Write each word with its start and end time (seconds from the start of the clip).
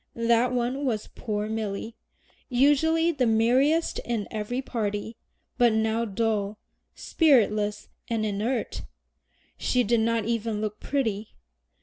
That 0.15 0.51
one 0.51 0.83
was 0.83 1.11
poor 1.13 1.47
Milly, 1.47 1.95
usually 2.49 3.11
the 3.11 3.27
merriest 3.27 3.99
in 3.99 4.27
every 4.31 4.59
party, 4.59 5.15
but 5.59 5.73
now 5.73 6.05
dull, 6.05 6.57
spiritless, 6.95 7.87
and 8.07 8.25
inert. 8.25 8.81
She 9.59 9.83
did 9.83 9.99
not 9.99 10.25
even 10.25 10.59
look 10.59 10.79
pretty! 10.79 11.35